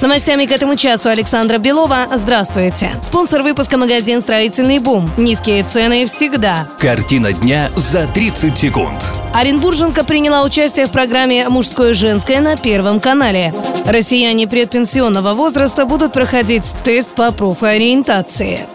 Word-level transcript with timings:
С 0.00 0.02
новостями 0.02 0.46
к 0.46 0.50
этому 0.50 0.76
часу 0.76 1.10
Александра 1.10 1.58
Белова. 1.58 2.06
Здравствуйте. 2.14 2.92
Спонсор 3.02 3.42
выпуска 3.42 3.76
магазин 3.76 4.22
«Строительный 4.22 4.78
бум». 4.78 5.10
Низкие 5.18 5.62
цены 5.62 6.06
всегда. 6.06 6.66
Картина 6.78 7.34
дня 7.34 7.70
за 7.76 8.06
30 8.06 8.56
секунд. 8.56 8.96
Оренбурженка 9.34 10.02
приняла 10.02 10.42
участие 10.42 10.86
в 10.86 10.90
программе 10.90 11.50
«Мужское 11.50 11.90
и 11.90 11.92
женское» 11.92 12.40
на 12.40 12.56
Первом 12.56 12.98
канале. 12.98 13.52
Россияне 13.84 14.48
предпенсионного 14.48 15.34
возраста 15.34 15.84
будут 15.84 16.14
проходить 16.14 16.74
тест 16.82 17.10
по 17.10 17.30
профориентации. 17.30 18.66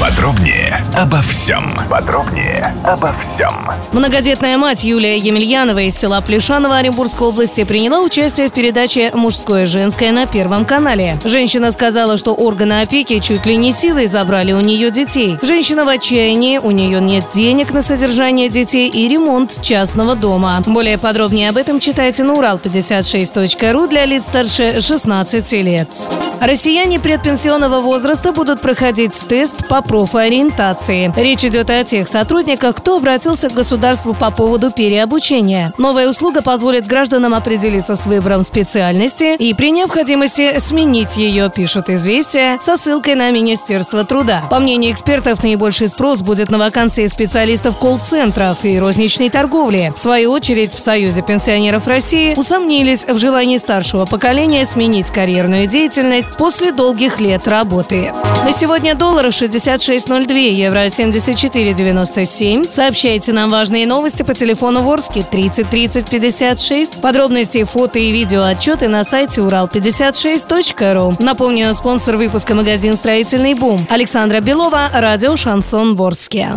Подробнее 0.00 0.84
обо 0.96 1.22
всем. 1.22 1.76
Подробнее 1.88 2.74
обо 2.84 3.14
всем. 3.14 3.70
Многодетная 3.92 4.58
мать 4.58 4.82
Юлия 4.84 5.16
Емельянова 5.16 5.78
из 5.78 5.96
села 5.96 6.20
Плешаново 6.20 6.76
Оренбургской 6.78 7.28
области 7.28 7.64
приняла 7.64 8.00
участие 8.00 8.48
в 8.48 8.52
передаче 8.52 9.12
«Мужское 9.14 9.62
и 9.62 9.66
женское» 9.66 10.12
на 10.12 10.26
Первом 10.26 10.64
канале. 10.64 11.18
Женщина 11.24 11.70
сказала, 11.70 12.16
что 12.16 12.34
органы 12.34 12.82
опеки 12.82 13.20
чуть 13.20 13.46
ли 13.46 13.56
не 13.56 13.72
силой 13.72 14.06
забрали 14.06 14.52
у 14.52 14.60
нее 14.60 14.90
детей. 14.90 15.38
Женщина 15.42 15.84
в 15.84 15.88
отчаянии, 15.88 16.58
у 16.58 16.70
нее 16.72 17.00
нет 17.00 17.26
денег 17.32 17.72
на 17.72 17.80
содержание 17.80 18.48
детей 18.48 18.88
и 18.88 19.08
ремонт 19.08 19.60
частного 19.62 20.16
дома. 20.16 20.62
Более 20.66 20.98
подробнее 20.98 21.50
об 21.50 21.56
этом 21.56 21.78
читайте 21.78 22.24
на 22.24 22.34
урал56.ру 22.34 23.86
для 23.86 24.06
лиц 24.06 24.24
старше 24.24 24.80
16 24.80 25.52
лет. 25.52 26.10
Россияне 26.40 27.00
предпенсионного 27.00 27.80
возраста 27.80 28.32
будут 28.32 28.60
проходить 28.60 29.24
тест 29.28 29.68
по 29.68 29.82
профориентации. 29.82 31.12
Речь 31.16 31.44
идет 31.44 31.70
о 31.70 31.84
тех 31.84 32.08
сотрудниках, 32.08 32.76
кто 32.76 32.96
обратился 32.96 33.48
к 33.48 33.54
государству 33.54 34.14
по 34.14 34.30
поводу 34.30 34.70
переобучения. 34.70 35.72
Новая 35.78 36.08
услуга 36.08 36.42
позволит 36.42 36.86
гражданам 36.86 37.34
определиться 37.34 37.94
с 37.94 38.06
выбором 38.06 38.42
специальности 38.42 39.36
и 39.36 39.54
при 39.54 39.70
необходимости 39.70 40.58
сменить 40.58 41.16
ее, 41.16 41.50
пишут 41.54 41.88
«Известия», 41.88 42.58
со 42.60 42.76
ссылкой 42.76 43.14
на 43.14 43.30
Министерство 43.30 44.04
труда. 44.04 44.42
По 44.50 44.58
мнению 44.58 44.92
экспертов, 44.92 45.42
наибольший 45.42 45.88
спрос 45.88 46.20
будет 46.20 46.50
на 46.50 46.58
вакансии 46.58 47.06
специалистов 47.06 47.78
колл-центров 47.78 48.64
и 48.64 48.78
розничной 48.78 49.30
торговли. 49.30 49.92
В 49.96 50.00
свою 50.00 50.32
очередь, 50.32 50.72
в 50.72 50.78
Союзе 50.78 51.22
пенсионеров 51.22 51.86
России 51.86 52.34
усомнились 52.36 53.06
в 53.06 53.18
желании 53.18 53.56
старшего 53.56 54.04
поколения 54.04 54.64
сменить 54.66 55.10
карьерную 55.10 55.66
деятельность 55.66 56.33
после 56.36 56.72
долгих 56.72 57.20
лет 57.20 57.48
работы. 57.48 58.12
На 58.44 58.52
сегодня 58.52 58.94
доллар 58.94 59.26
66.02, 59.26 60.32
евро 60.50 60.86
74.97. 60.86 62.70
Сообщайте 62.70 63.32
нам 63.32 63.50
важные 63.50 63.86
новости 63.86 64.22
по 64.22 64.34
телефону 64.34 64.82
Ворске 64.82 65.22
30 65.22 65.68
30 65.68 66.10
56. 66.10 67.00
Подробности, 67.00 67.64
фото 67.64 67.98
и 67.98 68.12
видео 68.12 68.42
отчеты 68.44 68.88
на 68.88 69.04
сайте 69.04 69.40
урал56.ру. 69.40 71.16
Напомню, 71.18 71.74
спонсор 71.74 72.16
выпуска 72.16 72.54
магазин 72.54 72.96
«Строительный 72.96 73.54
бум». 73.54 73.86
Александра 73.88 74.40
Белова, 74.40 74.88
радио 74.92 75.36
«Шансон 75.36 75.94
Ворске». 75.94 76.50